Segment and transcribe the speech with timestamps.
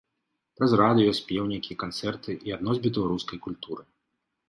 [0.59, 3.83] Праз радыё, спеўнікі, канцэрты і ад носьбітаў рускай культуры.